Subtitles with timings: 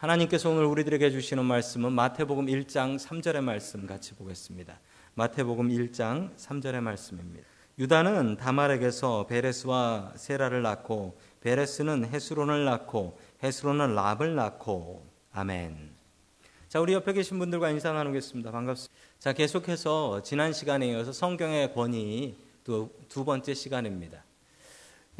[0.00, 4.80] 하나님께서 오늘 우리들에게 주시는 말씀은 마태복음 1장 3절의 말씀 같이 보겠습니다.
[5.12, 7.46] 마태복음 1장 3절의 말씀입니다.
[7.78, 15.90] 유다는 다말에게서 베레스와 세라를 낳고 베레스는 헤스론을 낳고 헤스론은 랍을 낳고 아멘.
[16.68, 18.50] 자, 우리 옆에 계신 분들과 인사 나누겠습니다.
[18.52, 18.94] 반갑습니다.
[19.18, 24.24] 자, 계속해서 지난 시간에 이어서 성경의 권위 두, 두 번째 시간입니다.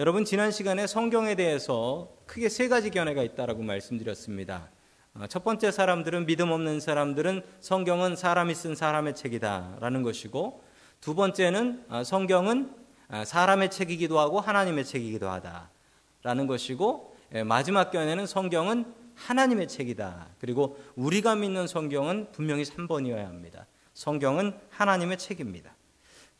[0.00, 4.70] 여러분 지난 시간에 성경에 대해서 크게 세 가지 견해가 있다라고 말씀드렸습니다.
[5.12, 10.64] 어, 첫 번째 사람들은 믿음 없는 사람들은 성경은 사람이 쓴 사람의 책이다라는 것이고
[11.02, 12.74] 두 번째는 어, 성경은
[13.10, 20.28] 어, 사람의 책이기도 하고 하나님의 책이기도 하다라는 것이고 예, 마지막 견해는 성경은 하나님의 책이다.
[20.40, 23.66] 그리고 우리가 믿는 성경은 분명히 3번이어야 합니다.
[23.92, 25.74] 성경은 하나님의 책입니다.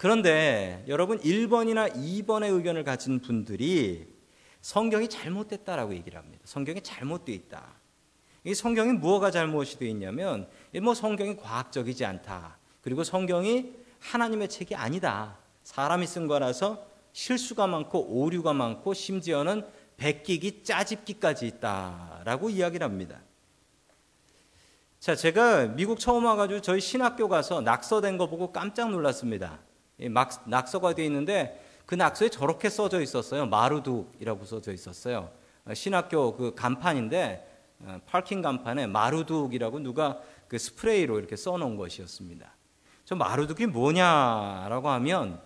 [0.01, 4.07] 그런데 여러분 1번이나 2번의 의견을 가진 분들이
[4.63, 6.41] 성경이 잘못됐다라고 얘기를 합니다.
[6.47, 7.67] 성경이 잘못되어 있다.
[8.45, 10.49] 이 성경이 무엇가 잘못이 되어 있냐면
[10.83, 12.57] 뭐 성경이 과학적이지 않다.
[12.81, 15.37] 그리고 성경이 하나님의 책이 아니다.
[15.65, 19.67] 사람이 쓴 거라서 실수가 많고 오류가 많고 심지어는
[19.99, 23.21] 베끼기 짜집기까지 있다라고 이야기를 합니다.
[24.99, 29.61] 자, 제가 미국 처음 와가지고 저희 신학교 가서 낙서된 거 보고 깜짝 놀랐습니다.
[30.09, 33.47] 막 낙서가 되어 있는데 그 낙서에 저렇게 써져 있었어요.
[33.47, 35.31] 마르둑이라고 써져 있었어요.
[35.67, 37.47] 어, 신학교 그 간판인데
[37.81, 42.51] 어, 파킹 간판에 마르둑이라고 누가 그 스프레이로 이렇게 써놓은 것이었습니다.
[43.05, 45.41] 저 마르둑이 뭐냐라고 하면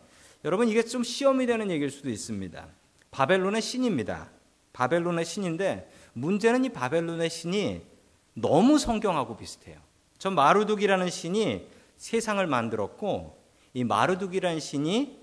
[0.44, 2.66] 여러분 이게 좀 시험이 되는 얘기일 수도 있습니다.
[3.10, 4.28] 바벨론의 신입니다.
[4.74, 7.82] 바벨론의 신인데 문제는 이 바벨론의 신이
[8.34, 9.78] 너무 성경하고 비슷해요.
[10.18, 13.43] 저 마루둑이라는 신이 세상을 만들었고
[13.74, 15.18] 이 마르둑이라는 신이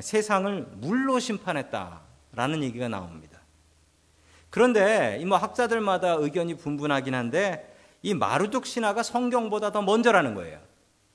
[0.00, 3.40] 세상을 물로 심판했다라는 얘기가 나옵니다.
[4.50, 10.60] 그런데 이 뭐 학자들마다 의견이 분분하긴 한데 이 마르둑 신화가 성경보다 더 먼저라는 거예요.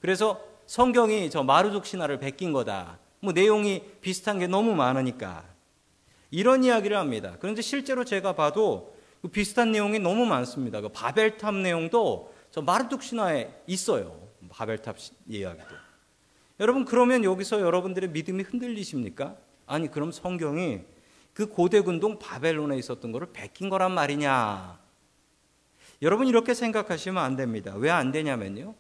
[0.02, 3.00] 그래서 성경이 저 마르둑 신화를 베낀 거다.
[3.22, 5.44] 뭐 내용이 비슷한 게 너무 많으니까
[6.32, 7.36] 이런 이야기를 합니다.
[7.40, 10.80] 그런데 실제로 제가 봐도 그 비슷한 내용이 너무 많습니다.
[10.80, 14.16] 그 바벨탑 내용도 저 마르둑 신화에 있어요.
[14.50, 14.96] 바벨탑
[15.28, 15.89] 이야기도.
[16.60, 19.36] 여러분 그러면 여기서 여러분들의 믿음이 흔들리십니까?
[19.66, 20.82] 아니 그럼 성경이
[21.34, 24.78] 그 고대 군동 바벨론에 있었던 것을 베낀 거란 말이냐?
[26.02, 27.74] 여러분 이렇게 생각하시면 안 됩니다.
[27.76, 28.76] 왜 안 되냐면요.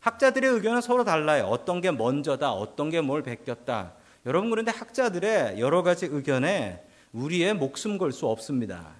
[0.00, 1.44] 학자들의 의견은 서로 달라요.
[1.44, 3.94] 어떤 게 먼저다, 어떤 게 뭘 베꼈다.
[4.26, 6.82] 여러분 그런데 학자들의 여러 가지 의견에
[7.12, 8.94] 우리의 목숨 걸 수 없습니다.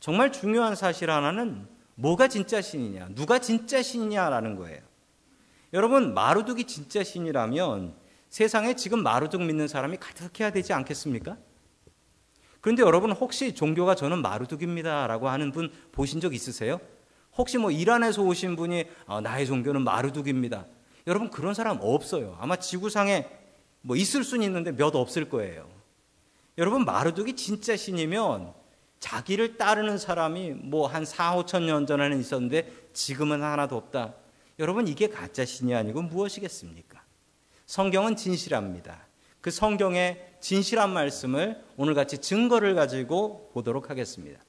[0.00, 4.80] 정말 중요한 사실 하나는 뭐가 진짜 신이냐, 누가 진짜 신이냐라는 거예요.
[5.72, 7.94] 여러분 마루둑이 진짜 신이라면
[8.28, 11.36] 세상에 지금 마루둑 믿는 사람이 가득해야 되지 않겠습니까?
[12.60, 16.80] 그런데 여러분 혹시 종교가 저는 마루둑입니다라고 하는 분 보신 적 있으세요?
[17.36, 20.66] 혹시 뭐 이란에서 오신 분이 아, 나의 종교는 마루둑입니다.
[21.06, 22.36] 여러분 그런 사람 없어요.
[22.38, 23.28] 아마 지구상에
[23.80, 25.68] 뭐 있을 수는 있는데 몇 없을 거예요.
[26.58, 28.52] 여러분 마루둑이 진짜 신이면
[29.00, 34.14] 자기를 따르는 사람이 뭐 한 4, 5천 년 전에는 있었는데 지금은 하나도 없다.
[34.62, 37.02] 여러분 이게 가짜 신이 아니고 무엇이겠습니까?
[37.66, 39.08] 성경은 진실합니다.
[39.40, 44.40] 그 성경의 진실한 말씀을 오늘 같이 증거를 가지고 보도록 하겠습니다.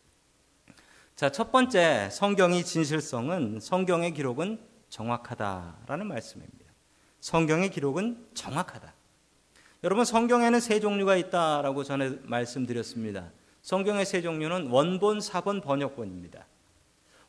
[1.15, 4.59] 자, 첫 번째 성경의 진실성은 성경의 기록은
[4.89, 6.71] 정확하다라는 말씀입니다.
[7.19, 8.93] 성경의 기록은 정확하다.
[9.83, 13.31] 여러분 성경에는 세 종류가 있다라고 전에 말씀드렸습니다.
[13.63, 16.45] 성경의 세 종류는 원본, 사본, 번역본입니다.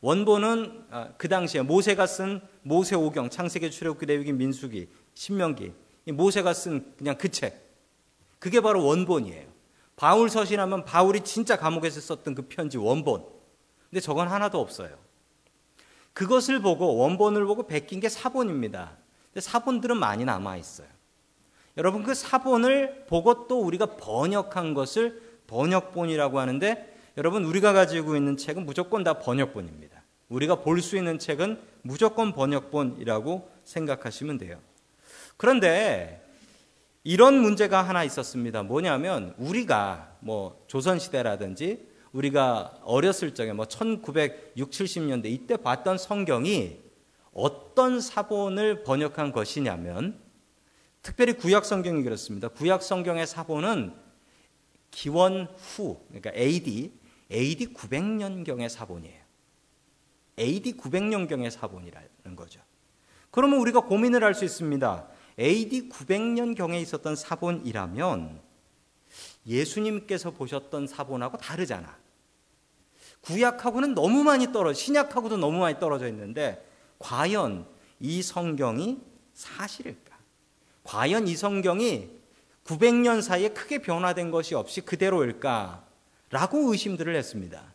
[0.04, 5.72] 원본은 아, 그 당시에 모세가 쓴 모세오경, 창세기, 출애굽기, 레위기, 민수기, 신명기,
[6.08, 7.74] 모세가 쓴 그냥 그 책.
[8.38, 9.48] 그게 바로 원본이에요.
[9.96, 13.24] 바울 서신하면 바울이 진짜 감옥에서 썼던 그 편지 원본.
[13.88, 14.94] 근데 저건 하나도 없어요.
[16.12, 18.98] 그것을 보고 원본을 보고 베낀 게 사본입니다.
[19.32, 20.88] 근데 사본들은 많이 남아 있어요.
[21.78, 28.66] 여러분 그 사본을 보고 또 우리가 번역한 것을 번역본이라고 하는데 여러분 우리가 가지고 있는 책은
[28.66, 29.93] 무조건 다 번역본입니다.
[30.34, 34.60] 우리가 볼 수 있는 책은 무조건 번역본이라고 생각하시면 돼요.
[35.36, 36.22] 그런데
[37.04, 38.62] 이런 문제가 하나 있었습니다.
[38.62, 46.78] 뭐냐면 우리가 뭐 조선시대라든지 우리가 어렸을 적에 뭐 1960, 70년대 이때 봤던 성경이
[47.32, 50.20] 어떤 사본을 번역한 것이냐면
[51.02, 52.48] 특별히 구약 성경이 그렇습니다.
[52.48, 53.94] 구약 성경의 사본은
[54.90, 56.92] 기원 후, 그러니까 AD,
[57.30, 59.23] AD 900년경의 사본이에요.
[60.38, 62.60] AD 900년경의 사본이라는 거죠.
[63.30, 65.08] 그러면 우리가 고민을 할 수 있습니다.
[65.38, 68.40] AD 900년경에 있었던 사본이라면
[69.46, 71.98] 예수님께서 보셨던 사본하고 다르잖아.
[73.20, 76.64] 구약하고는 너무 많이 떨어져 신약하고도 너무 많이 떨어져 있는데
[76.98, 77.66] 과연
[78.00, 79.00] 이 성경이
[79.32, 80.16] 사실일까?
[80.84, 82.10] 과연 이 성경이
[82.64, 85.84] 900년 사이에 크게 변화된 것이 없이 그대로일까?
[86.30, 87.73] 라고 의심들을 했습니다.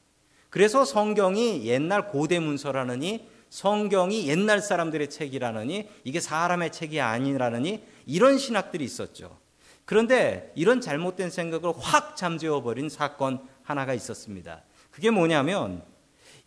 [0.49, 8.83] 그래서 성경이 옛날 고대 문서라느니 성경이 옛날 사람들의 책이라느니 이게 사람의 책이 아니라느니 이런 신학들이
[8.83, 9.37] 있었죠.
[9.85, 14.63] 그런데 이런 잘못된 생각을 확 잠재워 버린 사건 하나가 있었습니다.
[14.91, 15.83] 그게 뭐냐면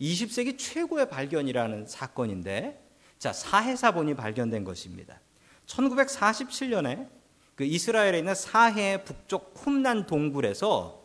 [0.01, 2.81] 20세기 최고의 발견이라는 사건인데
[3.19, 5.21] 자, 사해사본이 발견된 것입니다.
[5.67, 7.09] 1947년에
[7.55, 11.03] 그 이스라엘에 있는 사해 북쪽 쿰난 동굴에서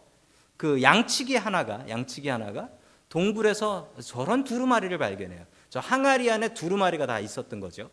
[0.57, 2.69] 그 양치기 하나가 양치기 하나가
[3.17, 5.43] 동굴에서 저런 두루마리를 발견해요.
[5.71, 7.89] 저 항아리 안에 두루마리가 다 있었던 거죠.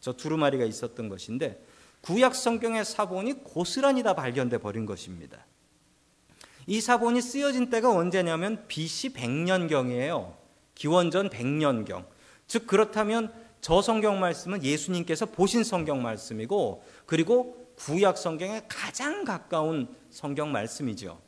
[0.00, 1.64] 저 두루마리가 있었던 것인데
[2.02, 5.46] 구약 성경의 사본이 고스란히 다 발견돼 버린 것입니다.
[6.66, 10.34] 이 사본이 쓰여진 때가 언제냐면 BC 100년경이에요.
[10.74, 12.04] 기원전 100년경.
[12.46, 13.32] 즉 그렇다면
[13.62, 21.25] 저 성경 말씀은 예수님께서 보신 성경 말씀이고 그리고 구약 성경에 가장 가까운 성경 말씀이죠.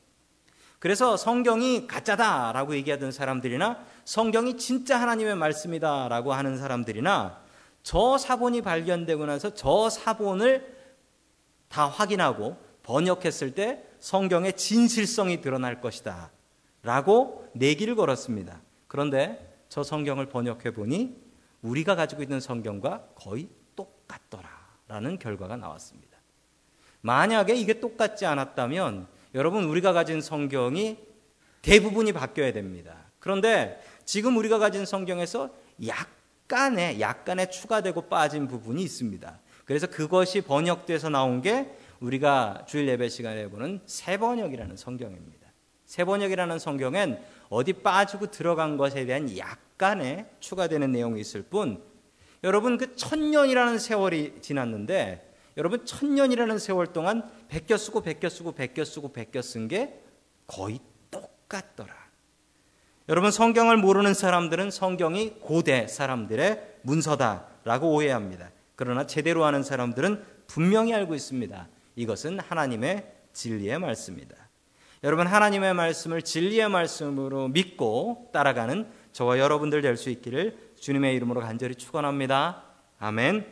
[0.78, 7.40] 그래서 성경이 가짜다라고 얘기하던 사람들이나 성경이 진짜 하나님의 말씀이다라고 하는 사람들이나
[7.82, 10.76] 저 사본이 발견되고 나서 저 사본을
[11.68, 16.30] 다 확인하고 번역했을 때 성경의 진실성이 드러날 것이다.
[16.82, 18.60] 라고 내기를 걸었습니다.
[18.86, 21.16] 그런데 저 성경을 번역해 보니
[21.62, 24.48] 우리가 가지고 있는 성경과 거의 똑같더라.
[24.86, 26.16] 라는 결과가 나왔습니다.
[27.02, 30.96] 만약에 이게 똑같지 않았다면 여러분 우리가 가진 성경이
[31.62, 32.96] 대부분이 바뀌어야 됩니다.
[33.18, 35.50] 그런데 지금 우리가 가진 성경에서
[35.86, 39.38] 약간의 약간의 추가되고 빠진 부분이 있습니다.
[39.64, 41.70] 그래서 그것이 번역돼서 나온 게
[42.00, 45.48] 우리가 주일 예배 시간에 보는 세번역이라는 성경입니다.
[45.84, 51.82] 세번역이라는 성경엔 어디 빠지고 들어간 것에 대한 약간의 추가되는 내용이 있을 뿐
[52.44, 59.12] 여러분 그 천년이라는 세월이 지났는데 여러분 천년이라는 세월 동안 베껴 쓰고 베껴 쓰고 베껴 쓰고
[59.12, 60.00] 베껴 쓴 게
[60.46, 60.80] 거의
[61.10, 61.94] 똑같더라.
[63.08, 68.50] 여러분 성경을 모르는 사람들은 성경이 고대 사람들의 문서다라고 오해합니다.
[68.76, 71.68] 그러나 제대로 아는 사람들은 분명히 알고 있습니다.
[71.96, 74.36] 이것은 하나님의 진리의 말씀입니다.
[75.04, 81.74] 여러분 하나님의 말씀을 진리의 말씀으로 믿고 따라가는 저와 여러분들 될 수 있기를 주님의 이름으로 간절히
[81.74, 82.64] 축원합니다.
[82.98, 83.46] 아멘.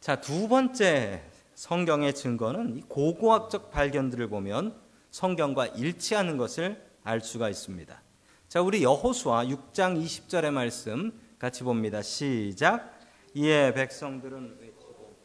[0.00, 1.22] 자, 두 번째
[1.58, 8.00] 성경의 증거는 고고학적 발견들을 보면 성경과 일치하는 것을 알 수가 있습니다.
[8.46, 12.00] 자, 우리 여호수아 6장 20절의 말씀 같이 봅니다.
[12.00, 12.96] 시작.
[13.34, 15.16] 이에 백성들은 외치고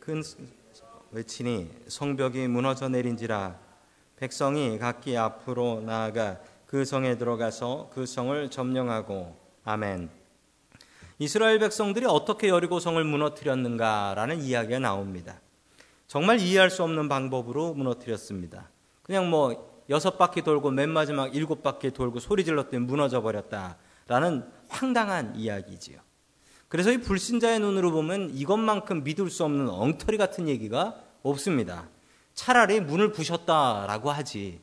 [0.00, 0.22] 큰
[1.10, 3.60] 외치니 성벽이 무너져 내린지라
[4.16, 10.17] 백성이 각기 앞으로 나아가 그 성에 들어가서 그 성을 점령하고 아멘.
[11.18, 15.40] 이스라엘 백성들이 어떻게 여리고성을 무너뜨렸는가라는 이야기가 나옵니다.
[16.06, 18.70] 정말 이해할 수 없는 방법으로 무너뜨렸습니다.
[19.02, 25.34] 그냥 뭐 여섯 바퀴 돌고 맨 마지막 일곱 바퀴 돌고 소리 질렀더니 무너져 버렸다라는 황당한
[25.34, 25.98] 이야기지요.
[26.68, 31.88] 그래서 이 불신자의 눈으로 보면 이것만큼 믿을 수 없는 엉터리 같은 얘기가 없습니다.
[32.34, 34.60] 차라리 문을 부셨다라고 하지.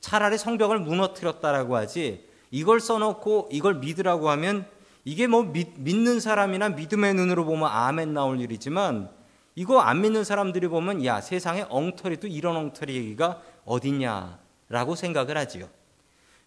[0.00, 2.28] 차라리 성벽을 무너뜨렸다라고 하지.
[2.50, 4.66] 이걸 써놓고 이걸 믿으라고 하면
[5.04, 9.10] 이게 뭐 믿, 는 사람이나 믿음의 눈으로 보면 아멘 나올 일이지만
[9.54, 15.68] 이거 안 믿는 사람들이 보면 야 세상에 엉터리도 이런 엉터리 얘기가 어딨냐라고 생각을 하지요.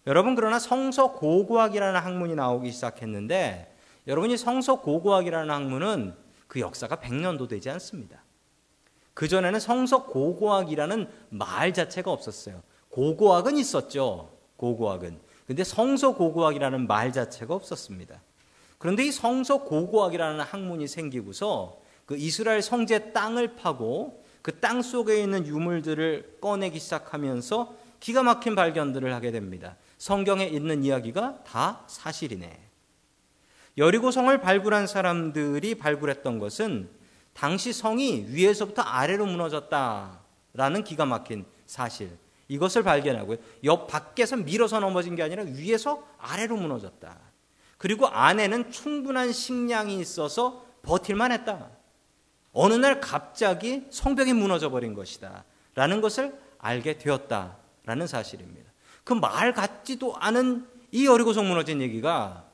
[0.06, 6.14] 여러분 그러나 성서 고고학이라는 학문이 나오기 시작했는데 여러분이 성서 고고학이라는 학문은
[6.48, 8.22] 그 역사가 100년도 되지 않습니다.
[9.14, 12.62] 그 전에는 성서 고고학이라는 말 자체가 없었어요.
[12.88, 14.30] 고고학은 있었죠.
[14.56, 15.20] 고고학은.
[15.46, 18.22] 근데 성서 고고학이라는 말 자체가 없었습니다.
[18.82, 25.46] 그런데 이 성서 고고학이라는 학문이 생기고서 그 이스라엘 성제 땅을 파고 그 땅 속에 있는
[25.46, 29.76] 유물들을 꺼내기 시작하면서 기가 막힌 발견들을 하게 됩니다.
[29.98, 32.58] 성경에 있는 이야기가 다 사실이네.
[33.78, 36.90] 여리고 성을 발굴한 사람들이 발굴했던 것은
[37.34, 42.10] 당시 성이 위에서부터 아래로 무너졌다라는 기가 막힌 사실.
[42.48, 43.36] 이것을 발견하고요.
[43.62, 47.31] 옆 밖에서 밀어서 넘어진 게 아니라 위에서 아래로 무너졌다.
[47.82, 51.68] 그리고 안에는 충분한 식량이 있어서 버틸만 했다.
[52.52, 55.42] 어느 날 갑자기 성벽이 무너져 버린 것이다.
[55.74, 57.56] 라는 것을 알게 되었다.
[57.84, 58.70] 라는 사실입니다.
[59.02, 62.44] 그 말 같지도 않은 이 어리고성 무너진 얘기가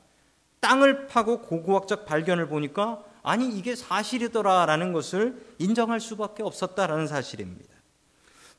[0.61, 7.71] 땅을 파고 고고학적 발견을 보니까 아니 이게 사실이더라라는 것을 인정할 수밖에 없었다라는 사실입니다.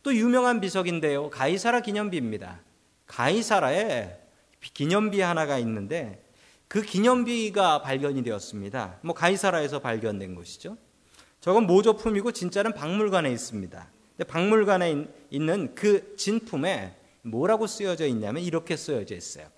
[0.05, 1.31] 또 유명한 비석인데요.
[1.31, 2.61] 가이사라 기념비입니다.
[3.09, 4.21] 가이사라에
[4.61, 6.30] 기념비 하나가 있는데
[6.71, 9.00] 그 기념비가 발견이 되었습니다.
[9.03, 10.77] 뭐 가이사라에서 발견된 것이죠.
[11.41, 13.91] 저건 모조품이고 진짜는 박물관에 있습니다.
[14.29, 19.49] 박물관에 있는 그 진품에 뭐라고 쓰여져 있냐면 이렇게 쓰여져 있어요.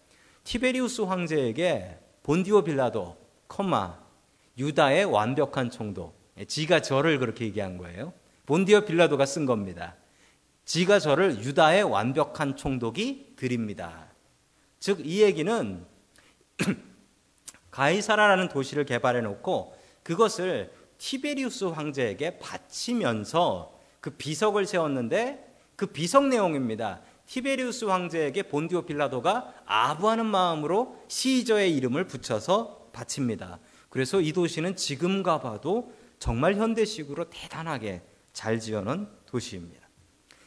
[0.44, 3.98] 티베리우스 황제에게 본디오 빌라도, 컴마,
[4.56, 6.18] 유다의 완벽한 총독.
[6.48, 8.14] 지가 저를 그렇게 얘기한 거예요.
[8.46, 9.96] 본디오 빌라도가 쓴 겁니다.
[10.64, 14.06] 지가 저를 유다의 완벽한 총독이 드립니다.
[14.80, 15.84] 즉, 이 얘기는
[17.72, 19.74] 가이사라라는 도시를 개발해 놓고
[20.04, 27.00] 그것을 티베리우스 황제에게 바치면서 그 비석을 세웠는데 그 비석 내용입니다.
[27.26, 33.58] 티베리우스 황제에게 본디오 빌라도가 아부하는 마음으로 시저의 이름을 붙여서 바칩니다.
[33.88, 38.02] 그래서 이 도시는 지금 가 봐도 정말 현대식으로 대단하게
[38.32, 39.88] 잘 지어놓은 도시입니다.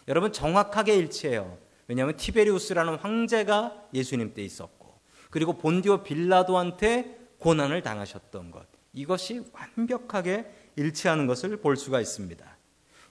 [0.08, 1.58] 여러분 정확하게 일치해요.
[1.88, 4.85] 왜냐하면 티베리우스라는 황제가 예수님 때 있었고
[5.30, 12.58] 그리고 본디오 빌라도한테 고난을 당하셨던 것 이것이 완벽하게 일치하는 것을 볼 수가 있습니다.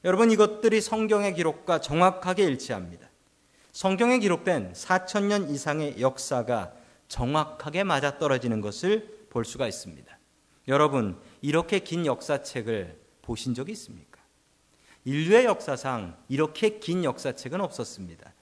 [0.04, 3.08] 여러분 이것들이 성경의 기록과 정확하게 일치합니다.
[3.72, 6.74] 성경에 기록된 4천년 이상의 역사가
[7.08, 10.18] 정확하게 맞아떨어지는 것을 볼 수가 있습니다.
[10.68, 14.20] 여러분, 이렇게 긴 역사책을 보신 적이 있습니까?
[15.04, 18.32] 인류의 역사상 이렇게 긴 역사책은 없었습니다.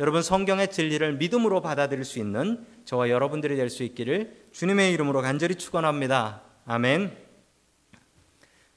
[0.00, 5.56] 여러분, 성경의 진리를 믿음으로 받아들일 수 있는 저와 여러분들이 될 수 있기를 주님의 이름으로 간절히
[5.56, 6.40] 축원합니다.
[6.64, 7.14] 아멘.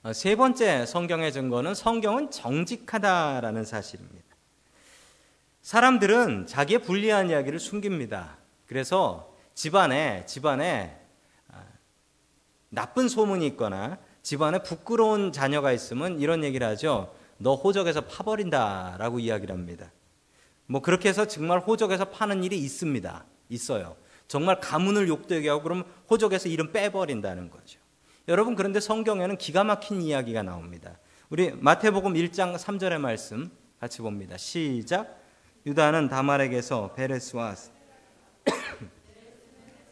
[0.04, 4.36] 어, 세 번째 성경의 증거는 성경은 정직하다라는 사실입니다.
[5.62, 8.36] 사람들은 자기의 불리한 이야기를 숨깁니다.
[8.68, 11.00] 그래서 집안에 집안에
[11.48, 11.64] 아,
[12.68, 17.16] 나쁜 소문이 있거나 집안에 부끄러운 자녀가 있으면 이런 얘기를 하죠.
[17.38, 19.90] 너 호적에서 파버린다라고 이야기를 합니다.
[20.66, 23.26] 뭐 그렇게 해서 정말 호적에서 파는 일이 있습니다.
[23.50, 23.96] 있어요.
[24.28, 27.80] 정말 가문을 욕되게 하고 그러면 호적에서 이름 빼버린다는 거죠.
[28.28, 30.98] 여러분 그런데 성경에는 기가 막힌 이야기가 나옵니다.
[31.30, 34.38] 우리 마태복음 1장 3절의 말씀 같이 봅니다.
[34.38, 35.22] 시작.
[35.66, 37.56] 유다는 다말에게서 베레스와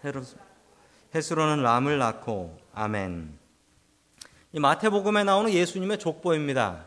[1.15, 3.37] 헤스로는 람을 낳고 아멘.
[4.53, 6.85] 이 마태복음에 나오는 예수님의 족보입니다.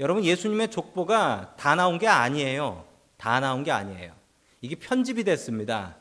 [0.00, 2.84] 여러분 예수님의 족보가 다 나온 게 아니에요.
[3.22, 4.12] 다 나온 게 아니에요.
[4.60, 5.94] 이게 편집이 됐습니다.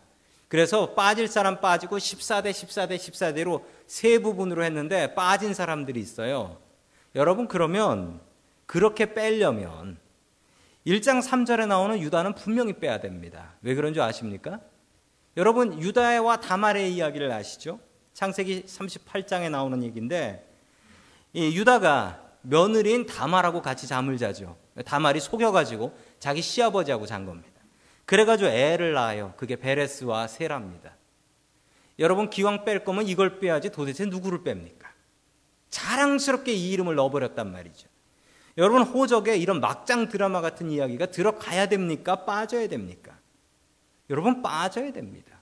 [0.47, 6.57] 그래서 빠질 사람 빠지고 14대 14대 14대로 세 부분으로 했는데 빠진 사람들이 있어요.
[7.13, 8.19] 여러분 그러면
[8.65, 9.99] 그렇게 빼려면
[10.87, 13.53] 1장 3절에 나오는 유다는 분명히 빼야 됩니다.
[13.61, 14.59] 왜 그런 줄 아십니까?
[15.37, 17.79] 여러분 유다와 다말의 이야기를 아시죠?
[18.15, 20.51] 창세기 38장에 나오는 얘기인데
[21.33, 24.57] 이 유다가 며느리인 다말하고 같이 잠을 자죠.
[24.85, 27.49] 다말이 속여가지고 자기 시아버지하고 잔 겁니다.
[28.05, 29.33] 그래가지고 애를 낳아요.
[29.37, 30.95] 그게 베레스와 세라입니다.
[31.99, 34.85] 여러분 기왕 뺄 거면 이걸 빼야지 도대체 누구를 뺍니까?
[35.69, 37.87] 자랑스럽게 이 이름을 넣어버렸단 말이죠.
[38.57, 42.25] 여러분 호적에 이런 막장 드라마 같은 이야기가 들어가야 됩니까?
[42.25, 43.17] 빠져야 됩니까?
[44.09, 45.39] 여러분 빠져야 됩니다.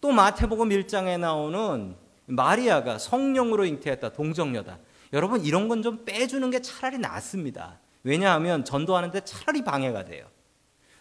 [0.00, 4.78] 또 마태복음 1장에 나오는 마리아가 성령으로 잉태했다 동정녀다.
[5.14, 7.78] 여러분 이런 건 좀 빼주는 게 차라리 낫습니다.
[8.02, 10.26] 왜냐하면 전도하는데 차라리 방해가 돼요.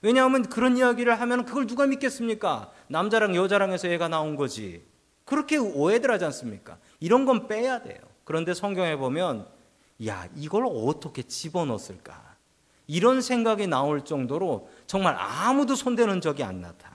[0.01, 2.71] 왜냐하면 그런 이야기를 하면 그걸 누가 믿겠습니까?
[2.87, 4.85] 남자랑 여자랑 해서 애가 나온 거지.
[5.25, 6.77] 그렇게 오해들 하지 않습니까?
[6.99, 7.97] 이런 건 빼야 돼요.
[8.25, 9.47] 그런데 성경에 보면,
[10.05, 12.35] 야, 이걸 어떻게 집어넣었을까?
[12.87, 16.93] 이런 생각이 나올 정도로 정말 아무도 손대는 적이 안 나타나요.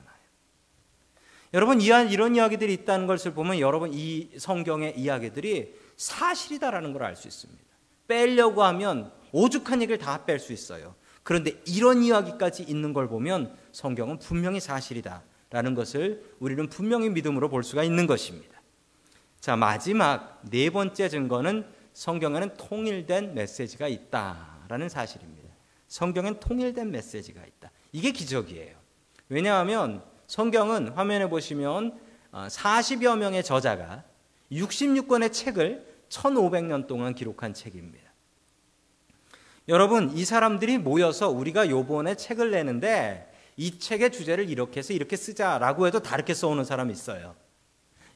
[1.55, 7.63] 여러분, 이런 이야기들이 있다는 것을 보면 여러분 이 성경의 이야기들이 사실이다라는 걸 알 수 있습니다.
[8.07, 10.95] 빼려고 하면 오죽한 얘기를 다 뺄 수 있어요.
[11.23, 17.85] 그런데 이런 이야기까지 있는 걸 보면 성경은 분명히 사실이다라는 것을 우리는 분명히 믿음으로 볼 수가
[17.85, 18.63] 있는 것입니다.
[19.41, 25.49] 자, 마지막 네 번째 증거는 성경에는 통일된 메시지가 있다라는 사실입니다.
[25.89, 27.71] 성경엔 통일된 메시지가 있다.
[27.93, 28.77] 이게 기적이에요.
[29.29, 31.99] 왜냐하면 성경은 화면에 보시면
[32.33, 34.05] 40여 어, 명의 저자가
[34.53, 38.09] 66권의 책을 1500년 동안 기록한 책입니다.
[39.69, 45.87] 여러분, 이 사람들이 모여서 우리가 요번에 책을 내는데 이 책의 주제를 이렇게 해서 이렇게 쓰자라고
[45.87, 47.35] 해도 다르게 써오는 사람이 있어요.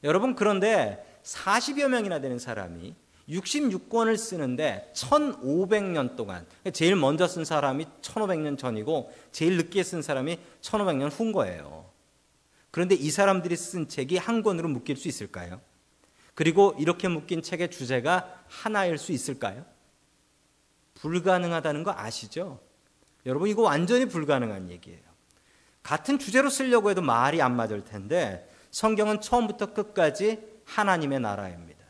[0.02, 2.94] 여러분, 그런데 40여 명이나 되는 사람이
[3.28, 11.10] 66권을 쓰는데 1500년 동안 제일 먼저 쓴 사람이 1500년 전이고 제일 늦게 쓴 사람이 1500년
[11.12, 11.90] 후인 거예요.
[12.70, 15.60] 그런데 이 사람들이 쓴 책이 한 권으로 묶일 수 있을까요?
[16.34, 19.64] 그리고 이렇게 묶인 책의 주제가 하나일 수 있을까요?
[20.94, 22.60] 불가능하다는 거 아시죠?
[23.26, 25.00] 여러분 이거 완전히 불가능한 얘기예요.
[25.82, 31.82] 같은 주제로 쓰려고 해도 말이 안 맞을 텐데 성경은 처음부터 끝까지 하나님의 나라입니다.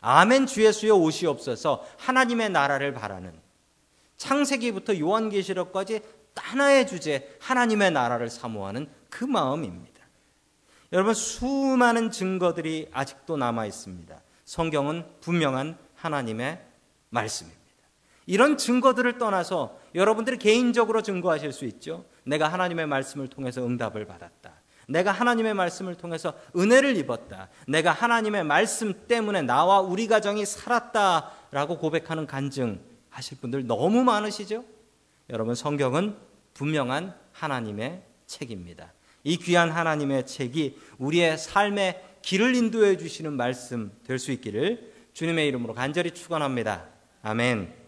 [0.00, 3.32] 아멘 주 예수여 오시옵소서 하나님의 나라를 바라는
[4.16, 6.00] 창세기부터 요한계시록까지
[6.34, 9.95] 하나의 주제 하나님의 나라를 사모하는 그 마음입니다.
[10.92, 14.20] 여러분 수많은 증거들이 아직도 남아 있습니다.
[14.44, 16.62] 성경은 분명한 하나님의
[17.10, 17.60] 말씀입니다.
[18.26, 22.04] 이런 증거들을 떠나서 여러분들이 개인적으로 증거하실 수 있죠.
[22.24, 24.52] 내가 하나님의 말씀을 통해서 응답을 받았다.
[24.88, 27.48] 내가 하나님의 말씀을 통해서 은혜를 입었다.
[27.66, 34.64] 내가 하나님의 말씀 때문에 나와 우리 가정이 살았다라고 고백하는 간증 하실 분들 너무 많으시죠?
[35.30, 36.16] 여러분 성경은
[36.54, 38.92] 분명한 하나님의 책입니다.
[39.26, 45.74] 이 귀한 하나님의 책이 우리의 삶의 길을 인도해 주시는 말씀 될 수 있기를 주님의 이름으로
[45.74, 46.86] 간절히 축원합니다.
[47.22, 47.85] 아멘.